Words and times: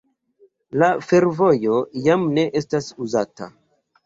La 0.83 0.87
fervojo 1.11 1.83
jam 2.09 2.25
ne 2.39 2.47
estas 2.63 2.89
uzata. 3.07 3.53